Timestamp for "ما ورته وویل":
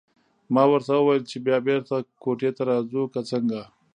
0.53-1.23